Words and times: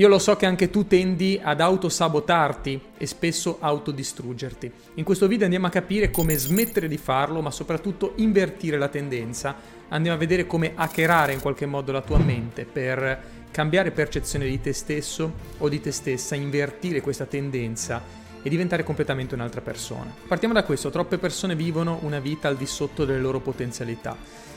Io 0.00 0.08
lo 0.08 0.18
so 0.18 0.34
che 0.34 0.46
anche 0.46 0.70
tu 0.70 0.86
tendi 0.86 1.38
ad 1.42 1.60
autosabotarti 1.60 2.80
e 2.96 3.04
spesso 3.04 3.58
autodistruggerti. 3.60 4.72
In 4.94 5.04
questo 5.04 5.26
video 5.26 5.44
andiamo 5.44 5.66
a 5.66 5.70
capire 5.70 6.10
come 6.10 6.38
smettere 6.38 6.88
di 6.88 6.96
farlo, 6.96 7.42
ma 7.42 7.50
soprattutto 7.50 8.14
invertire 8.16 8.78
la 8.78 8.88
tendenza. 8.88 9.54
Andiamo 9.90 10.16
a 10.16 10.18
vedere 10.18 10.46
come 10.46 10.72
hackerare 10.74 11.34
in 11.34 11.40
qualche 11.40 11.66
modo 11.66 11.92
la 11.92 12.00
tua 12.00 12.16
mente 12.16 12.64
per 12.64 13.22
cambiare 13.50 13.90
percezione 13.90 14.46
di 14.46 14.58
te 14.58 14.72
stesso 14.72 15.34
o 15.58 15.68
di 15.68 15.82
te 15.82 15.92
stessa, 15.92 16.34
invertire 16.34 17.02
questa 17.02 17.26
tendenza 17.26 18.02
e 18.42 18.48
diventare 18.48 18.84
completamente 18.84 19.34
un'altra 19.34 19.60
persona. 19.60 20.10
Partiamo 20.26 20.54
da 20.54 20.64
questo, 20.64 20.88
troppe 20.88 21.18
persone 21.18 21.54
vivono 21.54 21.98
una 22.04 22.20
vita 22.20 22.48
al 22.48 22.56
di 22.56 22.64
sotto 22.64 23.04
delle 23.04 23.20
loro 23.20 23.40
potenzialità 23.40 24.16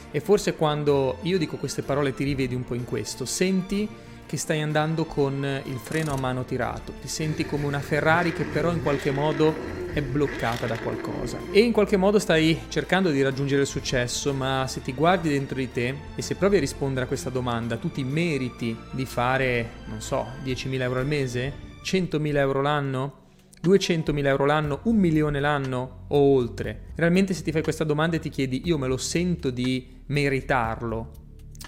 e 0.09 0.21
forse 0.21 0.55
quando 0.55 1.17
io 1.23 1.37
dico 1.37 1.57
queste 1.57 1.81
parole 1.81 2.13
ti 2.13 2.23
rivedi 2.23 2.55
un 2.55 2.63
po' 2.63 2.75
in 2.75 2.85
questo, 2.85 3.25
senti 3.25 3.89
che 4.33 4.39
stai 4.39 4.63
andando 4.63 5.05
con 5.05 5.61
il 5.63 5.77
freno 5.77 6.11
a 6.11 6.17
mano 6.17 6.43
tirato, 6.43 6.93
ti 6.99 7.07
senti 7.07 7.45
come 7.45 7.67
una 7.67 7.79
Ferrari 7.79 8.33
che 8.33 8.45
però 8.45 8.71
in 8.71 8.81
qualche 8.81 9.11
modo 9.11 9.53
è 9.93 10.01
bloccata 10.01 10.65
da 10.65 10.75
qualcosa 10.75 11.37
e 11.51 11.59
in 11.59 11.71
qualche 11.71 11.97
modo 11.97 12.17
stai 12.17 12.61
cercando 12.67 13.11
di 13.11 13.21
raggiungere 13.21 13.61
il 13.61 13.67
successo, 13.67 14.33
ma 14.33 14.65
se 14.67 14.81
ti 14.81 14.91
guardi 14.93 15.29
dentro 15.29 15.57
di 15.57 15.71
te 15.71 15.95
e 16.15 16.23
se 16.23 16.33
provi 16.33 16.57
a 16.57 16.61
rispondere 16.61 17.05
a 17.05 17.07
questa 17.07 17.29
domanda, 17.29 17.77
tu 17.77 17.91
ti 17.91 18.03
meriti 18.03 18.75
di 18.89 19.05
fare, 19.05 19.69
non 19.85 20.01
so, 20.01 20.25
10.000 20.43 20.81
euro 20.81 20.99
al 21.01 21.05
mese? 21.05 21.53
100.000 21.83 22.35
euro 22.37 22.61
l'anno? 22.63 23.21
200.000 23.63 24.25
euro 24.25 24.45
l'anno, 24.45 24.79
un 24.85 24.95
milione 24.95 25.39
l'anno 25.39 26.05
o 26.07 26.17
oltre? 26.17 26.85
Realmente 26.95 27.35
se 27.35 27.43
ti 27.43 27.51
fai 27.51 27.61
questa 27.61 27.83
domanda 27.83 28.15
e 28.15 28.19
ti 28.19 28.29
chiedi 28.29 28.63
io 28.65 28.79
me 28.79 28.87
lo 28.87 28.97
sento 28.97 29.51
di 29.51 30.01
meritarlo, 30.07 31.22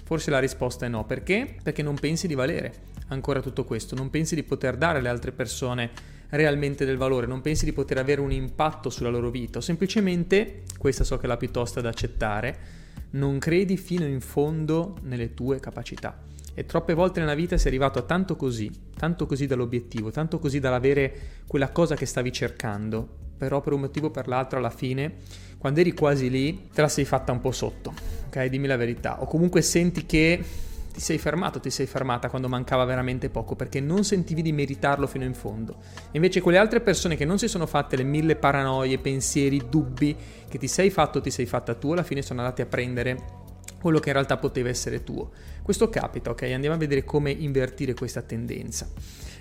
Forse 0.06 0.30
la 0.30 0.38
risposta 0.38 0.86
è 0.86 0.88
no. 0.88 1.04
Perché? 1.04 1.56
Perché 1.60 1.82
non 1.82 1.96
pensi 1.96 2.28
di 2.28 2.34
valere 2.34 2.72
ancora 3.08 3.40
tutto 3.40 3.64
questo, 3.64 3.96
non 3.96 4.08
pensi 4.08 4.36
di 4.36 4.44
poter 4.44 4.76
dare 4.76 4.98
alle 5.00 5.08
altre 5.08 5.32
persone 5.32 5.90
realmente 6.30 6.84
del 6.84 6.96
valore, 6.96 7.26
non 7.26 7.40
pensi 7.40 7.64
di 7.64 7.72
poter 7.72 7.98
avere 7.98 8.20
un 8.20 8.30
impatto 8.30 8.88
sulla 8.88 9.08
loro 9.08 9.30
vita 9.30 9.58
o 9.58 9.60
semplicemente, 9.60 10.62
questa 10.78 11.02
so 11.02 11.16
che 11.16 11.24
è 11.24 11.26
la 11.26 11.36
più 11.36 11.50
tosta 11.50 11.80
da 11.80 11.88
accettare, 11.88 12.58
non 13.10 13.40
credi 13.40 13.76
fino 13.76 14.06
in 14.06 14.20
fondo 14.20 14.96
nelle 15.02 15.34
tue 15.34 15.58
capacità. 15.58 16.22
E 16.54 16.64
troppe 16.66 16.94
volte 16.94 17.18
nella 17.18 17.34
vita 17.34 17.58
sei 17.58 17.68
arrivato 17.68 17.98
a 17.98 18.02
tanto 18.02 18.36
così, 18.36 18.70
tanto 18.96 19.26
così 19.26 19.46
dall'obiettivo, 19.46 20.12
tanto 20.12 20.38
così 20.38 20.60
dall'avere 20.60 21.14
quella 21.48 21.70
cosa 21.70 21.96
che 21.96 22.06
stavi 22.06 22.30
cercando, 22.30 23.24
però 23.36 23.60
per 23.60 23.72
un 23.72 23.80
motivo 23.80 24.06
o 24.06 24.10
per 24.10 24.28
l'altro 24.28 24.58
alla 24.58 24.70
fine, 24.70 25.14
quando 25.58 25.80
eri 25.80 25.92
quasi 25.92 26.30
lì, 26.30 26.68
te 26.72 26.80
la 26.80 26.88
sei 26.88 27.04
fatta 27.04 27.32
un 27.32 27.40
po' 27.40 27.52
sotto 27.52 28.16
ok? 28.36 28.44
Dimmi 28.46 28.66
la 28.66 28.76
verità. 28.76 29.22
O 29.22 29.26
comunque 29.26 29.62
senti 29.62 30.04
che 30.04 30.42
ti 30.92 31.00
sei 31.00 31.18
fermato, 31.18 31.60
ti 31.60 31.70
sei 31.70 31.86
fermata 31.86 32.28
quando 32.28 32.48
mancava 32.48 32.84
veramente 32.84 33.28
poco 33.28 33.54
perché 33.54 33.80
non 33.80 34.04
sentivi 34.04 34.42
di 34.42 34.52
meritarlo 34.52 35.06
fino 35.06 35.24
in 35.24 35.34
fondo. 35.34 35.76
Invece 36.12 36.40
quelle 36.40 36.58
altre 36.58 36.80
persone 36.80 37.16
che 37.16 37.24
non 37.24 37.38
si 37.38 37.48
sono 37.48 37.66
fatte 37.66 37.96
le 37.96 38.02
mille 38.02 38.36
paranoie, 38.36 38.98
pensieri, 38.98 39.62
dubbi 39.68 40.16
che 40.48 40.58
ti 40.58 40.68
sei 40.68 40.90
fatto, 40.90 41.20
ti 41.20 41.30
sei 41.30 41.46
fatta 41.46 41.74
tu, 41.74 41.92
alla 41.92 42.02
fine 42.02 42.22
sono 42.22 42.40
andati 42.40 42.62
a 42.62 42.66
prendere 42.66 43.44
quello 43.80 43.98
che 43.98 44.08
in 44.08 44.14
realtà 44.14 44.38
poteva 44.38 44.68
essere 44.68 45.04
tuo. 45.04 45.30
Questo 45.62 45.88
capita, 45.90 46.30
ok? 46.30 46.42
Andiamo 46.42 46.76
a 46.76 46.78
vedere 46.78 47.04
come 47.04 47.30
invertire 47.30 47.92
questa 47.92 48.22
tendenza. 48.22 48.88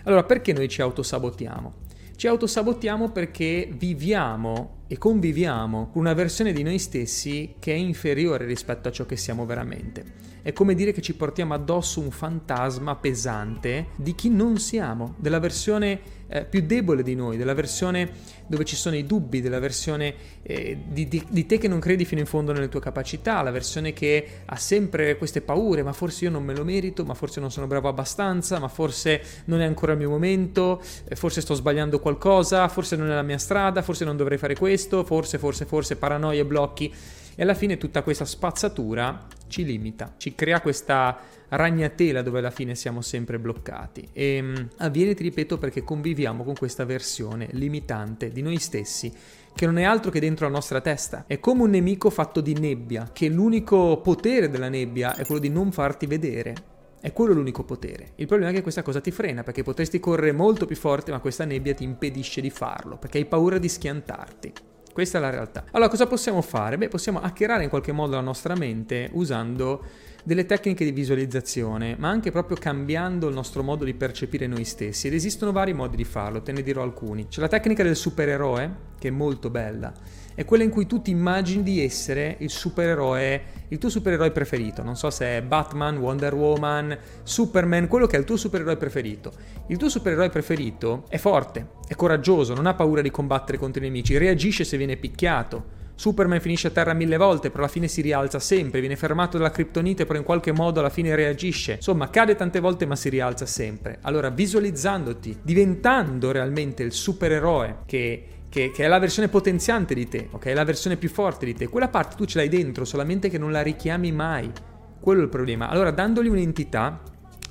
Allora, 0.03 0.23
perché 0.23 0.51
noi 0.53 0.67
ci 0.67 0.81
autosabotiamo? 0.81 1.73
Ci 2.15 2.27
autosabotiamo 2.27 3.09
perché 3.11 3.69
viviamo 3.71 4.84
e 4.87 4.97
conviviamo 4.97 5.89
con 5.91 6.01
una 6.01 6.13
versione 6.13 6.53
di 6.53 6.63
noi 6.63 6.79
stessi 6.79 7.55
che 7.59 7.73
è 7.73 7.77
inferiore 7.77 8.45
rispetto 8.45 8.87
a 8.87 8.91
ciò 8.91 9.05
che 9.05 9.17
siamo 9.17 9.45
veramente. 9.45 10.23
È 10.41 10.53
come 10.53 10.75
dire 10.75 10.91
che 10.91 11.01
ci 11.01 11.15
portiamo 11.15 11.55
addosso 11.55 11.99
un 11.99 12.11
fantasma 12.11 12.95
pesante 12.95 13.87
di 13.95 14.13
chi 14.13 14.29
non 14.29 14.59
siamo, 14.59 15.15
della 15.17 15.39
versione 15.39 15.99
eh, 16.27 16.45
più 16.45 16.61
debole 16.61 17.03
di 17.03 17.15
noi, 17.15 17.37
della 17.37 17.53
versione 17.53 18.11
dove 18.47 18.63
ci 18.63 18.75
sono 18.75 18.95
i 18.95 19.05
dubbi, 19.05 19.41
della 19.41 19.59
versione 19.59 20.13
eh, 20.43 20.77
di, 20.87 21.07
di, 21.07 21.23
di, 21.29 21.45
te 21.45 21.57
che 21.57 21.67
non 21.67 21.79
credi 21.79 22.05
fino 22.05 22.21
in 22.21 22.27
fondo 22.27 22.51
nelle 22.51 22.69
tue 22.69 22.79
capacità, 22.79 23.41
la 23.41 23.51
versione 23.51 23.93
che 23.93 24.27
ha 24.45 24.55
sempre 24.55 25.17
queste 25.17 25.41
paure, 25.41 25.81
ma 25.81 25.93
forse 25.93 26.25
io 26.25 26.31
non 26.31 26.43
me 26.43 26.55
lo 26.55 26.63
merito, 26.63 27.03
ma 27.05 27.13
forse 27.13 27.39
non 27.39 27.51
sono 27.51 27.67
bravo 27.67 27.87
abbastanza, 27.87 28.59
ma 28.59 28.67
forse 28.67 29.21
non 29.45 29.61
è 29.61 29.65
ancora 29.65 29.93
il 29.93 29.97
mio 29.97 30.09
momento, 30.09 30.81
eh, 31.07 31.15
forse 31.15 31.41
sto 31.41 31.53
sbagliando 31.55 31.99
qualcosa, 31.99 32.67
forse 32.67 32.95
non 32.95 33.09
è 33.09 33.15
la 33.15 33.23
mia 33.23 33.39
strada, 33.39 33.81
forse 33.81 34.05
non 34.05 34.15
dovrei 34.15 34.37
fare 34.37 34.55
questo, 34.55 34.74
forse, 34.77 35.37
forse, 35.37 35.65
forse, 35.65 35.95
paranoie, 35.95 36.45
blocchi. 36.45 36.93
E 37.37 37.41
alla 37.41 37.53
fine 37.53 37.77
tutta 37.77 38.01
questa 38.01 38.23
spazzatura 38.23 39.27
ci 39.47 39.65
limita, 39.65 40.13
ci 40.17 40.33
crea 40.35 40.61
questa 40.61 41.19
ragnatela 41.49 42.21
dove 42.21 42.39
alla 42.39 42.51
fine 42.51 42.75
siamo 42.75 43.01
sempre 43.01 43.39
bloccati. 43.39 44.07
E 44.13 44.39
um, 44.39 44.67
avviene, 44.77 45.13
ti 45.13 45.23
ripeto, 45.23 45.57
perché 45.57 45.83
conviviamo 45.83 46.43
con 46.43 46.55
questa 46.55 46.85
versione 46.85 47.47
limitante 47.51 48.29
di 48.29 48.41
noi 48.41 48.57
stessi 48.57 49.11
che 49.55 49.65
non 49.65 49.77
è 49.77 49.83
altro 49.83 50.11
che 50.11 50.19
dentro 50.19 50.45
la 50.45 50.51
nostra 50.51 50.81
testa. 50.81 51.23
È 51.27 51.39
come 51.39 51.63
un 51.63 51.69
nemico 51.69 52.09
fatto 52.09 52.41
di 52.41 52.53
nebbia, 52.53 53.09
che 53.13 53.29
l'unico 53.29 54.01
potere 54.01 54.49
della 54.49 54.67
nebbia 54.67 55.15
è 55.15 55.25
quello 55.25 55.39
di 55.39 55.49
non 55.49 55.71
farti 55.71 56.05
vedere. 56.05 56.74
È 57.05 57.13
quello 57.13 57.33
l'unico 57.33 57.63
potere. 57.63 58.13
Il 58.15 58.25
problema 58.25 58.49
è 58.49 58.53
che 58.55 58.63
questa 58.63 58.81
cosa 58.81 58.99
ti 58.99 59.11
frena, 59.11 59.43
perché 59.43 59.61
potresti 59.61 59.99
correre 59.99 60.31
molto 60.31 60.65
più 60.65 60.75
forte, 60.75 61.11
ma 61.11 61.19
questa 61.19 61.45
nebbia 61.45 61.75
ti 61.75 61.83
impedisce 61.83 62.41
di 62.41 62.49
farlo, 62.49 62.97
perché 62.97 63.19
hai 63.19 63.25
paura 63.25 63.59
di 63.59 63.69
schiantarti. 63.69 64.51
Questa 64.91 65.19
è 65.19 65.21
la 65.21 65.29
realtà. 65.29 65.65
Allora, 65.69 65.87
cosa 65.87 66.07
possiamo 66.07 66.41
fare? 66.41 66.79
Beh, 66.79 66.87
possiamo 66.87 67.21
hackerare 67.21 67.61
in 67.61 67.69
qualche 67.69 67.91
modo 67.91 68.15
la 68.15 68.21
nostra 68.21 68.55
mente 68.55 69.11
usando 69.13 69.83
delle 70.23 70.47
tecniche 70.47 70.83
di 70.83 70.91
visualizzazione, 70.91 71.95
ma 71.99 72.09
anche 72.09 72.31
proprio 72.31 72.57
cambiando 72.57 73.27
il 73.27 73.35
nostro 73.35 73.61
modo 73.61 73.85
di 73.85 73.93
percepire 73.93 74.47
noi 74.47 74.65
stessi. 74.65 75.05
Ed 75.05 75.13
esistono 75.13 75.51
vari 75.51 75.73
modi 75.73 75.97
di 75.97 76.05
farlo, 76.05 76.41
te 76.41 76.53
ne 76.53 76.63
dirò 76.63 76.81
alcuni. 76.81 77.27
C'è 77.27 77.39
la 77.39 77.47
tecnica 77.47 77.83
del 77.83 77.95
supereroe, 77.95 78.75
che 79.05 79.07
è 79.09 79.11
molto 79.11 79.49
bella 79.51 79.93
è 80.35 80.43
quella 80.43 80.63
in 80.63 80.69
cui 80.69 80.85
tu 80.85 81.01
ti 81.01 81.11
immagini 81.11 81.63
di 81.63 81.81
essere 81.81 82.35
il 82.39 82.49
supereroe, 82.49 83.43
il 83.69 83.77
tuo 83.77 83.87
supereroe 83.87 84.31
preferito. 84.31 84.83
Non 84.83 84.97
so 84.97 85.09
se 85.09 85.37
è 85.37 85.41
Batman, 85.41 85.97
Wonder 85.97 86.33
Woman, 86.33 86.97
Superman, 87.23 87.87
quello 87.87 88.05
che 88.05 88.17
è 88.17 88.19
il 88.19 88.25
tuo 88.25 88.35
supereroe 88.35 88.75
preferito. 88.75 89.31
Il 89.67 89.77
tuo 89.77 89.87
supereroe 89.87 90.29
preferito 90.29 91.05
è 91.07 91.17
forte, 91.17 91.67
è 91.87 91.95
coraggioso, 91.95 92.53
non 92.53 92.65
ha 92.65 92.73
paura 92.73 93.01
di 93.01 93.11
combattere 93.11 93.57
contro 93.57 93.81
i 93.81 93.85
nemici, 93.85 94.17
reagisce 94.17 94.65
se 94.65 94.75
viene 94.75 94.97
picchiato. 94.97 95.83
Superman 95.95 96.41
finisce 96.41 96.67
a 96.67 96.71
terra 96.71 96.91
mille 96.91 97.15
volte, 97.15 97.49
però 97.49 97.63
alla 97.63 97.71
fine 97.71 97.87
si 97.87 98.01
rialza 98.01 98.37
sempre, 98.39 98.81
viene 98.81 98.97
fermato 98.97 99.37
dalla 99.37 99.49
criptonite, 99.49 100.05
però 100.05 100.19
in 100.19 100.25
qualche 100.25 100.51
modo 100.51 100.81
alla 100.81 100.89
fine 100.89 101.15
reagisce. 101.15 101.75
Insomma, 101.75 102.09
cade 102.09 102.35
tante 102.35 102.59
volte 102.59 102.85
ma 102.85 102.97
si 102.97 103.07
rialza 103.07 103.45
sempre. 103.45 103.99
Allora, 104.01 104.29
visualizzandoti, 104.29 105.39
diventando 105.41 106.31
realmente 106.31 106.83
il 106.83 106.91
supereroe 106.91 107.77
che 107.85 108.25
che, 108.55 108.71
che, 108.71 108.85
è 108.85 108.87
la 108.87 108.99
versione 108.99 109.27
potenziante 109.27 109.93
di 109.93 110.07
te, 110.07 110.29
ok? 110.31 110.45
La 110.55 110.63
versione 110.63 110.95
più 110.95 111.09
forte 111.09 111.45
di 111.45 111.53
te. 111.53 111.67
Quella 111.67 111.89
parte 111.89 112.15
tu 112.15 112.23
ce 112.23 112.37
l'hai 112.37 112.47
dentro, 112.47 112.85
solamente 112.85 113.27
che 113.27 113.37
non 113.37 113.51
la 113.51 113.61
richiami 113.61 114.13
mai. 114.13 114.49
Quello 114.97 115.19
è 115.19 115.23
il 115.23 115.29
problema. 115.29 115.67
Allora, 115.67 115.91
dandogli 115.91 116.29
un'entità, 116.29 117.01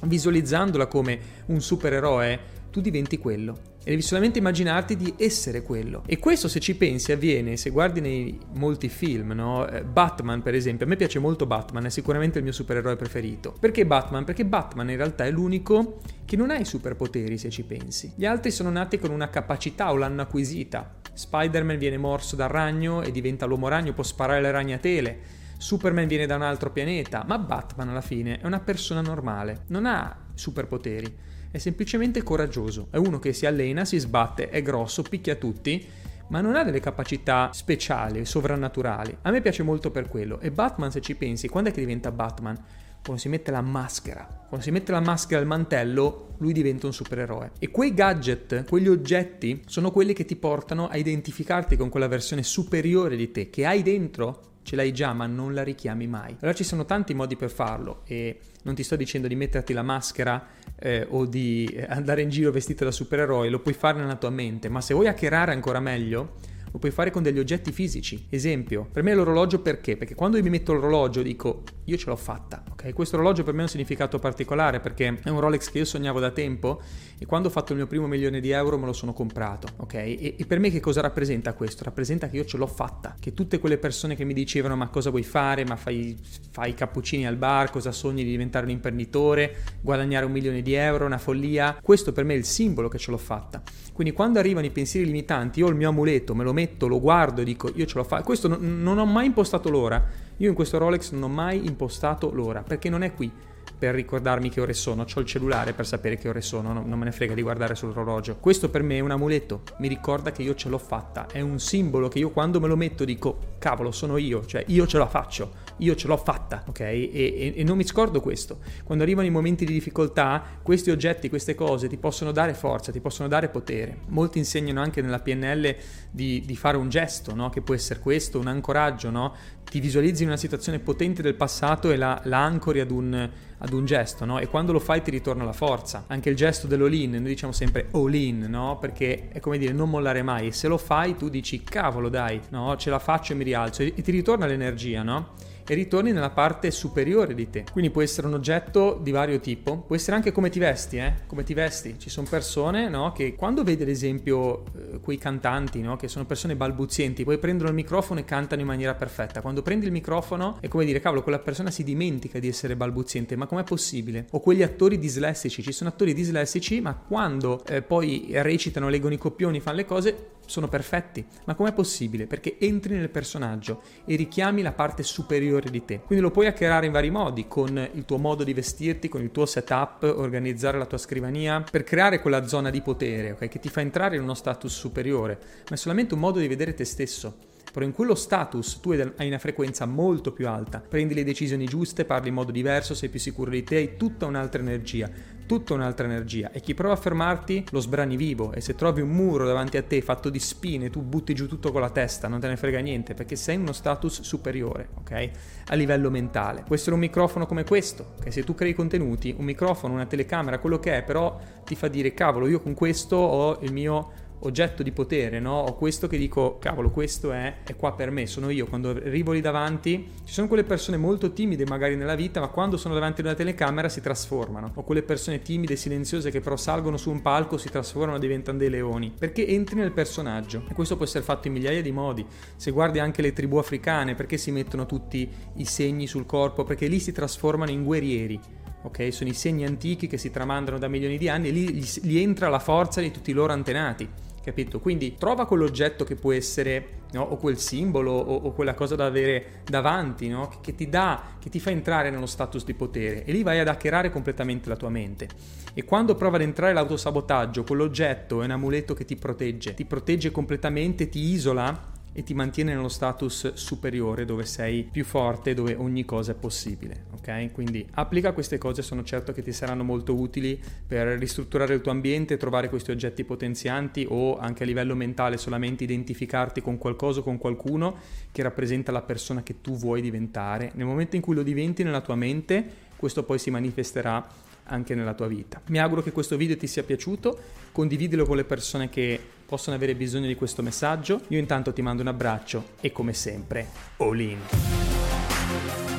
visualizzandola 0.01 0.87
come 0.87 1.19
un 1.49 1.61
supereroe, 1.61 2.41
tu 2.71 2.81
diventi 2.81 3.19
quello. 3.19 3.74
E 3.87 3.91
devi 3.91 4.00
solamente 4.00 4.39
immaginarti 4.39 4.97
di 4.97 5.15
essere 5.19 5.61
quello. 5.61 6.03
E 6.06 6.19
questo, 6.19 6.49
se 6.49 6.59
ci 6.59 6.75
pensi, 6.75 7.12
avviene 7.12 7.59
se 7.59 7.69
guardi 7.69 8.00
nei 8.00 8.39
molti 8.55 8.89
film, 8.89 9.33
no? 9.33 9.69
Eh, 9.69 9.84
Batman, 9.84 10.41
per 10.41 10.55
esempio. 10.55 10.87
A 10.87 10.89
me 10.89 10.97
piace 10.97 11.19
molto 11.19 11.45
Batman, 11.45 11.84
è 11.84 11.91
sicuramente 11.91 12.39
il 12.39 12.44
mio 12.44 12.53
supereroe 12.55 12.97
preferito. 12.97 13.55
Perché 13.61 13.84
Batman? 13.84 14.25
Perché 14.25 14.47
Batman 14.47 14.89
in 14.89 14.97
realtà 14.97 15.27
è 15.27 15.31
l'unico 15.31 16.00
che 16.25 16.37
non 16.37 16.50
ha 16.50 16.56
i 16.56 16.65
superpoteri, 16.65 17.37
se 17.37 17.50
ci 17.50 17.62
pensi. 17.62 18.11
Gli 18.17 18.25
altri 18.25 18.50
sono 18.50 18.71
nati 18.71 18.99
con 18.99 19.11
una 19.11 19.28
capacità 19.28 19.93
o 19.93 19.97
l'hanno 19.97 20.23
acquisita. 20.23 21.00
Spider-Man 21.12 21.77
viene 21.77 21.99
morso 21.99 22.37
dal 22.37 22.49
ragno 22.49 23.03
e 23.03 23.11
diventa 23.11 23.44
l'uomo 23.44 23.69
ragno, 23.69 23.93
può 23.93 24.03
sparare 24.03 24.41
le 24.41 24.50
ragnatele. 24.50 25.19
Superman 25.59 26.09
viene 26.09 26.27
da 26.27 26.37
un 26.37 26.43
altro 26.43 26.71
pianeta, 26.71 27.23
ma 27.27 27.39
Batman 27.39 27.91
alla 27.91 28.00
fine 28.00 28.41
è 28.41 28.47
una 28.47 28.61
persona 28.61 29.00
normale, 29.00 29.65
non 29.69 29.87
ha 29.87 30.25
superpoteri 30.34 31.33
è 31.55 31.59
semplicemente 31.59 32.25
coraggioso. 32.25 32.89
È 32.91 32.97
uno 32.97 33.21
che 33.21 33.33
si 33.33 33.47
allena, 33.47 33.85
si 33.85 33.97
sbatte, 33.99 34.49
è 34.49 34.61
grosso, 34.61 35.03
picchia 35.03 35.37
tutti, 35.37 35.87
ma 36.31 36.41
non 36.41 36.56
ha 36.56 36.65
delle 36.65 36.81
capacità 36.81 37.51
speciali, 37.53 38.25
sovrannaturali. 38.25 39.19
A 39.23 39.31
me 39.31 39.41
piace 39.41 39.62
molto 39.62 39.93
per 39.93 40.09
quello. 40.09 40.41
E 40.41 40.51
Batman, 40.51 40.91
se 40.91 41.01
ci 41.01 41.15
pensi, 41.15 41.47
quando 41.47 41.71
è 41.71 41.73
che 41.73 41.79
diventa 41.79 42.11
Batman? 42.11 42.56
Quando 43.05 43.23
si 43.23 43.29
mette 43.29 43.53
la 43.53 43.61
maschera. 43.61 44.27
Quando 44.49 44.67
si 44.67 44.73
mette 44.73 44.91
la 44.91 44.99
maschera 44.99 45.41
al 45.41 45.47
mantello, 45.47 46.35
lui 46.39 46.53
diventa 46.53 46.87
un 46.87 46.93
supereroe. 46.93 47.53
E 47.61 47.71
quei 47.71 47.95
gadget, 47.95 48.69
quegli 48.69 48.89
oggetti, 48.89 49.62
sono 49.67 49.93
quelli 49.93 50.12
che 50.12 50.25
ti 50.25 50.35
portano 50.35 50.89
a 50.89 50.97
identificarti 50.97 51.77
con 51.77 51.89
quella 51.89 52.09
versione 52.09 52.43
superiore 52.43 53.15
di 53.15 53.31
te 53.31 53.49
che 53.49 53.65
hai 53.65 53.85
dentro 53.85 54.54
ce 54.64 54.75
l'hai 54.75 54.93
già 54.93 55.12
ma 55.12 55.26
non 55.26 55.55
la 55.55 55.62
richiami 55.62 56.08
mai. 56.08 56.37
Allora 56.40 56.56
ci 56.56 56.64
sono 56.64 56.84
tanti 56.84 57.14
modi 57.14 57.37
per 57.37 57.50
farlo 57.50 58.00
e 58.06 58.40
non 58.64 58.75
ti 58.75 58.82
sto 58.82 58.96
dicendo 58.96 59.28
di 59.28 59.37
metterti 59.37 59.72
la 59.72 59.82
maschera 59.82 60.44
eh, 60.76 61.06
o 61.08 61.26
di 61.26 61.84
andare 61.87 62.22
in 62.22 62.31
giro 62.31 62.50
vestito 62.50 62.82
da 62.84 62.90
supereroe, 62.90 63.49
lo 63.49 63.61
puoi 63.61 63.75
fare 63.75 64.00
nella 64.00 64.16
tua 64.16 64.31
mente, 64.31 64.69
ma 64.69 64.81
se 64.81 64.94
vuoi 64.94 65.06
hackerare 65.06 65.52
ancora 65.52 65.78
meglio, 65.78 66.34
lo 66.75 66.81
puoi 66.81 66.91
fare 66.91 67.12
con 67.12 67.23
degli 67.23 67.38
oggetti 67.38 67.71
fisici. 67.71 68.26
Esempio, 68.29 68.88
per 68.91 69.05
me 69.05 69.15
l'orologio 69.15 69.61
perché? 69.61 69.97
Perché 69.97 70.17
quando 70.17 70.38
io 70.38 70.43
mi 70.43 70.50
metto 70.50 70.73
l'orologio 70.73 71.23
dico 71.23 71.62
io 71.85 71.97
ce 71.97 72.06
l'ho 72.09 72.17
fatta, 72.17 72.65
ok? 72.73 72.93
Questo 72.93 73.15
orologio 73.15 73.44
per 73.44 73.55
me 73.55 73.61
ha 73.61 73.65
un 73.65 73.69
significato 73.69 74.19
particolare 74.19 74.81
perché 74.81 75.21
è 75.23 75.29
un 75.29 75.38
Rolex 75.38 75.71
che 75.71 75.79
io 75.79 75.85
sognavo 75.85 76.19
da 76.19 76.32
tempo 76.32 76.82
e 77.17 77.26
quando 77.26 77.47
ho 77.47 77.50
fatto 77.53 77.71
il 77.71 77.79
mio 77.79 77.87
primo 77.87 78.09
milione 78.09 78.41
di 78.41 78.50
euro 78.50 78.76
me 78.76 78.87
lo 78.87 78.93
sono 78.93 79.12
comprato, 79.12 79.69
ok? 79.76 79.94
E, 79.94 80.35
e 80.37 80.47
per 80.47 80.59
me 80.59 80.69
che 80.71 80.81
cosa 80.81 81.00
rappresenta 81.00 81.55
questo? 81.55 81.85
Rappresenta 81.85 82.29
che 82.29 82.38
io 82.38 82.44
ce 82.44 82.56
l'ho 82.56 82.67
fatta, 82.67 83.15
che 83.21 83.35
tutte 83.35 83.61
quelle 83.61 83.79
persone 83.79 84.17
che 84.17 84.25
mi 84.25 84.35
dicevano 84.35 84.75
ma 84.75 84.88
cosa 84.88 85.11
vuoi 85.11 85.23
fare, 85.23 85.65
ma 85.65 85.76
fai, 85.76 86.19
fai 86.50 86.71
i 86.71 86.75
cappuccini 86.75 87.25
al 87.25 87.37
bar, 87.37 87.71
cosa 87.71 87.93
sogni 87.93 88.25
di 88.25 88.31
diventare 88.31 88.65
un 88.65 88.73
imprenditore, 88.73 89.59
guadagnare 89.81 90.25
un 90.25 90.32
milione 90.32 90.61
di 90.61 90.75
euro, 90.75 91.06
una 91.06 91.19
follia, 91.19 91.79
questo 91.81 92.12
per 92.12 92.25
me 92.25 92.35
è 92.35 92.37
il 92.37 92.44
simbolo 92.44 92.88
che 92.88 92.99
ce 92.99 93.12
l'ho 93.12 93.17
fatta. 93.17 93.62
Quindi 93.94 94.12
quando 94.12 94.41
arrivano 94.41 94.67
i 94.67 94.71
pensieri 94.71 95.06
limitanti, 95.06 95.61
io 95.61 95.67
ho 95.67 95.69
il 95.69 95.76
mio 95.76 95.91
amuleto, 95.91 96.35
me 96.35 96.43
lo 96.43 96.53
metto, 96.53 96.62
lo 96.78 97.00
guardo 97.00 97.40
e 97.40 97.44
dico 97.44 97.70
io 97.75 97.87
ce 97.87 97.99
l'ho 97.99 98.05
fatta. 98.05 98.22
Questo 98.22 98.49
non, 98.49 98.82
non 98.82 98.99
ho 98.99 99.06
mai 99.06 99.26
impostato 99.26 99.70
l'ora. 99.70 100.05
Io 100.38 100.49
in 100.49 100.55
questo 100.55 100.78
Rolex 100.78 101.12
non 101.12 101.25
ho 101.25 101.28
mai 101.28 101.66
impostato 101.66 102.32
l'ora 102.32 102.62
perché 102.62 102.88
non 102.88 103.02
è 103.02 103.14
qui 103.14 103.31
per 103.76 103.94
ricordarmi 103.94 104.50
che 104.50 104.61
ore 104.61 104.72
sono, 104.72 105.05
ho 105.12 105.20
il 105.20 105.26
cellulare 105.26 105.72
per 105.72 105.87
sapere 105.87 106.16
che 106.16 106.28
ore 106.28 106.40
sono, 106.40 106.72
non, 106.72 106.88
non 106.88 106.99
me 106.99 107.06
ne 107.06 107.12
frega 107.12 107.34
di 107.34 107.43
guardare 107.43 107.75
sull'orologio. 107.75 108.37
Questo 108.40 108.70
per 108.70 108.82
me 108.82 108.96
è 108.96 109.00
un 109.00 109.11
amuleto, 109.11 109.62
mi 109.78 109.88
ricorda 109.88 110.32
che 110.32 110.43
io 110.43 110.55
ce 110.55 110.69
l'ho 110.69 110.78
fatta, 110.78 111.26
è 111.31 111.40
un 111.40 111.58
simbolo 111.58 112.08
che 112.08 112.19
io 112.19 112.31
quando 112.31 112.61
me 112.61 112.69
lo 112.69 112.76
metto 112.76 113.05
dico 113.05 113.56
cavolo 113.58 113.90
sono 113.90 114.16
io, 114.16 114.46
cioè 114.46 114.64
io 114.69 114.87
ce 114.87 114.99
la 114.99 115.06
faccio 115.06 115.63
io 115.79 115.94
ce 115.94 116.06
l'ho 116.06 116.17
fatta, 116.17 116.62
ok? 116.67 116.81
E, 116.81 117.11
e, 117.12 117.53
e, 117.56 117.65
non 117.65 117.76
mi 117.76 117.85
scordo 117.85 118.21
questo. 118.21 118.59
Quando 118.85 119.03
arrivano 119.03 119.26
i 119.26 119.31
momenti 119.31 119.65
di 119.65 119.73
difficoltà, 119.73 120.43
questi 120.62 120.91
oggetti, 120.91 121.29
queste 121.29 121.55
cose 121.55 121.88
ti 121.88 121.97
possono 121.97 122.32
dare 122.32 122.55
forza, 122.55 122.93
ti 122.93 123.00
possono 123.00 123.29
dare 123.29 123.49
potere. 123.49 123.99
Molti 124.09 124.38
insegnano 124.38 124.81
anche 124.81 125.03
nella 125.03 125.19
PNL 125.19 125.75
di, 126.11 126.43
di 126.44 126.56
fare 126.56 126.76
un 126.76 126.88
gesto, 126.88 127.35
no? 127.35 127.50
Che 127.50 127.61
può 127.61 127.75
essere 127.75 128.00
questo, 128.00 128.38
un 128.38 128.47
ancoraggio, 128.47 129.11
no? 129.11 129.35
Ti 129.65 129.81
visualizzi 129.81 130.23
in 130.23 130.29
una 130.29 130.37
situazione 130.37 130.79
potente 130.79 131.23
del 131.23 131.35
passato 131.35 131.91
e 131.91 131.97
la, 131.97 132.21
la 132.25 132.44
ancori 132.44 132.81
ad 132.81 132.91
un, 132.91 133.29
ad 133.59 133.73
un 133.73 133.85
gesto, 133.85 134.25
no? 134.25 134.38
E 134.38 134.47
quando 134.47 134.73
lo 134.73 134.79
fai 134.79 135.03
ti 135.03 135.11
ritorna 135.11 135.44
la 135.44 135.53
forza. 135.53 136.05
Anche 136.06 136.31
il 136.31 136.37
gesto 136.37 136.67
dell'all-in, 136.67 137.12
noi 137.12 137.23
diciamo 137.23 137.53
sempre 137.53 137.88
all-in, 137.93 138.47
no? 138.49 138.79
Perché 138.79 139.29
è 139.31 139.41
come 139.41 139.59
dire 139.59 139.73
non 139.73 139.91
mollare 139.91 140.23
mai. 140.23 140.49
E 140.49 140.53
se 140.53 140.69
lo 140.69 140.79
fai 140.79 141.17
tu 141.17 141.29
dici 141.29 141.62
cavolo 141.65 142.09
dai, 142.09 142.41
no? 142.50 142.76
Ce 142.76 142.91
la 142.91 142.99
faccio 142.99 143.32
e 143.32 143.37
mi 143.37 143.44
rialzo. 143.44 143.82
E, 143.82 143.93
e 143.97 144.03
ti 144.03 144.11
ritorna 144.12 144.47
l'energia, 144.47 145.03
no? 145.03 145.32
E 145.66 145.75
ritorni 145.75 146.12
nella 146.12 146.31
parte 146.31 146.70
superiore 146.70 147.34
di 147.34 147.50
te. 147.50 147.64
Quindi 147.70 147.90
può 147.90 148.02
essere 148.02 148.26
un 148.26 148.34
oggetto 148.34 148.99
di 149.02 149.11
vario 149.11 149.40
tipo, 149.40 149.78
può 149.78 149.96
essere 149.96 150.16
anche 150.16 150.32
come 150.32 150.50
ti 150.50 150.58
vesti, 150.58 150.96
eh? 150.96 151.14
come 151.26 151.43
ti 151.43 151.55
vesti. 151.55 151.96
Ci 151.99 152.11
sono 152.11 152.26
persone 152.28 152.88
no, 152.88 153.12
che 153.12 153.34
quando 153.34 153.62
vedi 153.62 153.82
ad 153.82 153.88
esempio 153.88 154.64
eh, 154.76 155.00
quei 155.00 155.19
cantanti, 155.19 155.81
no, 155.81 155.96
che 155.96 156.08
sono 156.08 156.25
persone 156.25 156.56
balbuzienti, 156.56 157.25
poi 157.25 157.38
prendono 157.38 157.69
il 157.69 157.75
microfono 157.75 158.20
e 158.20 158.25
cantano 158.25 158.61
in 158.61 158.66
maniera 158.66 158.94
perfetta. 158.94 159.40
Quando 159.40 159.62
prendi 159.62 159.87
il 159.87 159.93
microfono 159.93 160.58
è 160.61 160.69
come 160.69 160.84
dire, 160.84 161.00
cavolo, 161.00 161.22
quella 161.22 161.38
persona 161.38 161.70
si 161.70 161.82
dimentica 161.84 162.38
di 162.38 162.49
essere 162.49 162.76
balbuziente, 162.76 163.37
ma 163.37 163.46
com'è 163.46 163.64
possibile? 163.64 164.26
O 164.32 164.40
quegli 164.40 164.62
attori 164.62 164.99
dislessici, 164.99 165.62
ci 165.62 165.72
sono 165.72 165.90
attori 165.90 166.12
dislessici, 166.12 166.81
ma 166.81 166.94
quando 166.94 167.64
eh, 167.66 167.82
poi 167.82 168.28
recitano, 168.32 168.88
leggono 168.88 169.14
i 169.14 169.19
copioni, 169.19 169.61
fanno 169.61 169.76
le 169.76 169.84
cose, 169.84 170.34
sono 170.46 170.69
perfetti. 170.69 171.25
Ma 171.44 171.55
com'è 171.55 171.73
possibile? 171.73 172.26
Perché 172.26 172.56
entri 172.58 172.96
nel 172.96 173.08
personaggio 173.08 173.82
e 174.05 174.17
richiami 174.17 174.62
la 174.62 174.73
parte 174.73 175.02
superiore 175.02 175.70
di 175.70 175.85
te. 175.85 176.00
Quindi 176.00 176.25
lo 176.25 176.31
puoi 176.31 176.46
hackerare 176.46 176.87
in 176.87 176.93
vari 176.93 177.11
modi, 177.11 177.46
con 177.49 177.88
il 177.93 178.05
tuo 178.05 178.19
modo 178.19 178.44
di 178.44 178.52
vestirti, 178.52 179.08
con 179.08 179.23
il 179.23 179.31
tuo 179.31 179.46
setup, 179.46 180.02
organizzare 180.02 180.79
la 180.79 180.87
tua 180.87 180.99
scrivania, 180.99 181.64
per 181.70 181.85
creare 181.85 182.20
quella 182.20 182.46
zona 182.46 182.70
di 182.70 182.81
potere, 182.81 183.32
okay? 183.32 183.49
che 183.49 183.58
ti 183.58 183.69
fa 183.69 183.81
entrare 183.81 184.17
in 184.17 184.23
uno 184.23 184.35
status 184.35 184.73
superiore, 184.75 185.38
ma 185.69 185.75
è 185.75 185.79
solamente 185.79 186.14
un 186.14 186.20
modo 186.20 186.38
di 186.38 186.49
vedere 186.49 186.75
te 186.75 186.85
stesso 186.85 187.52
però 187.75 187.85
in 187.85 187.91
quello 187.91 188.15
status 188.15 188.79
tu 188.79 188.93
hai 188.93 189.26
una 189.26 189.41
frequenza 189.41 189.85
molto 189.85 190.32
più 190.32 190.47
alta, 190.47 190.79
prendi 190.79 191.12
le 191.12 191.25
decisioni 191.25 191.65
giuste, 191.65 192.05
parli 192.05 192.29
in 192.29 192.35
modo 192.35 192.53
diverso, 192.53 192.94
sei 192.94 193.09
più 193.09 193.19
sicuro 193.19 193.50
di 193.50 193.65
te, 193.65 193.75
hai 193.75 193.97
tutta 193.97 194.26
un'altra 194.26 194.61
energia 194.61 195.11
tutta 195.47 195.75
un'altra 195.75 196.06
energia. 196.06 196.50
E 196.53 196.61
chi 196.61 196.75
prova 196.75 196.94
a 196.94 196.97
fermarti 196.97 197.67
lo 197.71 197.81
sbrani 197.81 198.17
vivo. 198.17 198.53
E 198.53 198.61
se 198.61 198.75
trovi 198.75 199.00
un 199.00 199.11
muro 199.11 199.47
davanti 199.47 199.76
a 199.76 199.82
te 199.82 200.00
fatto 200.00 200.31
di 200.31 200.38
spine 200.38 200.91
tu 200.91 201.03
butti 201.03 201.35
giù 201.35 201.47
tutto 201.47 201.73
con 201.73 201.81
la 201.81 201.91
testa, 201.91 202.29
non 202.29 202.41
te 202.41 202.49
ne 202.49 202.56
frega 202.56 202.79
niente 202.79 203.15
perché 203.15 203.37
sei 203.37 203.56
in 203.56 203.62
uno 203.62 203.73
status 203.73 204.23
superiore, 204.23 204.88
ok? 204.94 205.31
A 205.67 205.75
livello 205.75 206.11
mentale. 206.11 206.62
Può 206.65 206.75
essere 206.75 206.94
un 206.94 207.00
microfono 207.00 207.47
come 207.47 207.65
questo, 207.65 208.15
che 208.23 208.31
se 208.31 208.44
tu 208.44 208.55
crei 208.55 208.75
contenuti, 208.75 209.35
un 209.37 209.44
microfono, 209.44 209.94
una 209.94 210.06
telecamera, 210.06 210.59
quello 210.59 210.79
che 210.79 210.97
è, 210.97 211.03
però 211.03 211.38
ti 211.65 211.75
fa 211.75 211.88
dire 211.88 212.15
cavolo, 212.15 212.47
io 212.47 212.61
con 212.61 212.75
questo 212.75 213.17
ho 213.17 213.59
il 213.61 213.73
mio 213.73 214.23
oggetto 214.44 214.82
di 214.82 214.93
potere, 214.93 215.41
no? 215.41 215.61
Ho 215.61 215.75
questo 215.75 216.06
che 216.06 216.17
dico, 216.17 216.58
cavolo, 216.58 216.91
questo 216.91 217.32
è, 217.32 217.62
è 217.64 217.76
qua 217.76 217.93
per 217.93 218.11
me, 218.11 218.26
sono 218.26 218.50
io. 218.50 218.67
Quando 218.67 218.91
arrivo 218.91 219.32
lì 219.32 219.41
davanti, 219.41 220.11
ci 220.25 220.32
sono 220.32 220.49
quelle 220.49 220.64
persone 220.64 220.96
molto 220.96 221.32
timide 221.32 221.64
magari 221.67 221.96
nella 221.96 222.14
vita, 222.14 222.41
ma 222.41 222.49
quando 222.49 222.76
sono 222.76 222.94
davanti 222.94 223.20
ad 223.20 223.26
una 223.26 223.37
telecamera 223.37 223.88
si 223.88 224.00
trasformano. 224.00 224.73
O 224.75 224.82
quelle 224.82 225.02
persone 225.02 225.43
timide 225.43 225.76
silenziose 225.76 226.31
che 226.31 226.41
però 226.41 226.56
salgono 226.56 226.96
su 226.96 227.11
un 227.11 227.23
palco, 227.23 227.58
si 227.58 227.70
trasformano 227.70 228.17
e 228.17 228.20
diventano 228.20 228.58
dei 228.58 228.70
leoni. 228.70 229.12
Perché 229.17 229.46
entri 229.46 229.76
nel 229.76 229.93
personaggio. 229.93 230.64
E 230.69 230.75
questo 230.75 230.97
può 230.97 231.05
essere 231.05 231.25
fatto 231.25 231.49
in 231.49 231.55
migliaia 231.55 231.82
di 231.82 231.93
modi. 231.93 232.25
Se 232.56 232.70
guardi 232.70 232.99
anche 232.99 233.23
le 233.23 233.32
tribù 233.32 233.56
africane, 233.56 234.14
perché 234.14 234.37
si 234.37 234.50
mettono 234.50 234.87
tutti 234.87 235.29
i 235.56 235.64
segni 235.64 236.06
sul 236.06 236.26
corpo? 236.26 236.64
Perché 236.64 236.87
lì 236.87 237.00
si 237.00 237.12
trasformano 237.12 237.70
in 237.70 237.85
guerrieri. 237.85 238.40
Ok, 238.82 239.11
sono 239.14 239.31
i 239.31 239.35
segni 239.35 239.64
antichi 239.64 240.06
che 240.06 240.19
si 240.19 240.31
tramandano 240.31 240.76
da 240.76 240.88
milioni 240.88 241.17
di 241.17 241.31
anni 241.31 241.49
e 241.49 241.52
lì 241.52 241.73
gli, 241.73 241.87
gli 242.02 242.19
entra 242.19 242.50
la 242.50 242.58
forza 242.58 243.00
di 243.00 243.11
tutti 243.11 243.31
i 243.31 243.32
loro 243.32 243.55
antenati 243.55 244.06
capito? 244.44 244.79
Quindi 244.79 245.14
trova 245.17 245.46
quell'oggetto 245.46 246.05
che 246.05 246.14
può 246.14 246.32
essere, 246.32 247.00
no? 247.12 247.23
o 247.23 247.37
quel 247.37 247.58
simbolo, 247.58 248.12
o, 248.12 248.35
o, 248.37 248.52
quella 248.52 248.75
cosa 248.75 248.94
da 248.94 249.06
avere 249.06 249.62
davanti, 249.64 250.29
no? 250.29 250.49
che, 250.49 250.58
che, 250.61 250.75
ti 250.75 250.88
dà, 250.88 251.37
che 251.41 251.49
ti 251.49 251.58
fa 251.58 251.70
entrare 251.70 252.11
nello 252.11 252.26
status 252.26 252.64
di 252.64 252.75
potere, 252.75 253.25
e 253.25 253.32
lì 253.32 253.43
vai 253.43 253.58
ad 253.58 253.69
hackerare 253.69 254.11
completamente 254.11 254.69
la 254.69 254.76
tua 254.76 254.91
mente. 254.91 255.29
E 255.73 255.85
quando 255.85 256.14
prova 256.14 256.37
ad 256.37 256.43
entrare 256.43 256.73
l'autosabotaggio, 256.75 257.64
quell'oggetto 257.64 258.43
è 258.43 258.44
un 258.44 258.50
amuleto 258.50 258.94
che 258.94 259.05
ti 259.05 259.17
protegge, 259.17 259.75
ti 259.75 259.87
protegge 259.87 260.31
completamente, 260.31 261.08
ti 261.08 261.19
isola 261.19 261.93
e 262.16 262.22
ti 262.22 262.32
mantiene 262.32 262.72
nello 262.72 262.88
status 262.88 263.55
superiore 263.55 264.25
dove 264.25 264.46
sei 264.46 264.84
più 264.84 265.05
forte, 265.05 265.52
dove 265.52 265.75
ogni 265.75 266.05
cosa 266.05 266.31
è 266.32 266.34
possibile, 266.37 267.06
ok? 267.12 267.50
Quindi 267.50 267.84
applica 267.94 268.32
queste 268.32 268.56
cose, 268.56 268.82
sono 268.82 269.02
certo 269.02 269.32
che 269.32 269.43
ti 269.43 269.52
saranno 269.52 269.82
molto 269.82 270.14
utili 270.14 270.58
per 270.87 271.19
ristrutturare 271.19 271.75
il 271.75 271.81
tuo 271.81 271.90
ambiente, 271.90 272.37
trovare 272.37 272.69
questi 272.69 272.93
oggetti 272.93 273.25
potenzianti 273.25 274.06
o 274.08 274.38
anche 274.38 274.62
a 274.62 274.66
livello 274.66 274.94
mentale 274.94 275.37
solamente 275.37 275.82
identificarti 275.82 276.62
con 276.62 276.78
qualcosa 276.78 277.19
o 277.19 277.22
con 277.25 277.37
qualcuno 277.37 277.96
che 278.31 278.43
rappresenta 278.43 278.93
la 278.93 279.02
persona 279.02 279.43
che 279.43 279.61
tu 279.61 279.76
vuoi 279.76 280.00
diventare. 280.00 280.70
Nel 280.75 280.87
momento 280.87 281.16
in 281.16 281.22
cui 281.22 281.34
lo 281.34 281.43
diventi 281.43 281.82
nella 281.82 282.00
tua 282.00 282.14
mente, 282.14 282.82
questo 282.96 283.25
poi 283.25 283.38
si 283.38 283.50
manifesterà 283.50 284.25
anche 284.64 284.94
nella 284.94 285.14
tua 285.14 285.26
vita. 285.26 285.61
Mi 285.66 285.78
auguro 285.78 286.02
che 286.02 286.12
questo 286.12 286.37
video 286.37 286.56
ti 286.56 286.66
sia 286.66 286.82
piaciuto, 286.82 287.38
condividilo 287.72 288.25
con 288.25 288.37
le 288.37 288.44
persone 288.44 288.88
che 288.88 289.21
possono 289.47 289.76
avere 289.76 289.94
bisogno 289.94 290.26
di 290.26 290.35
questo 290.35 290.62
messaggio. 290.62 291.21
Io 291.28 291.38
intanto 291.38 291.73
ti 291.73 291.83
mando 291.83 292.02
un 292.02 292.09
abbraccio 292.09 292.71
e 292.80 292.92
come 292.92 293.12
sempre, 293.12 293.66
all 293.99 294.21
in. 294.21 295.94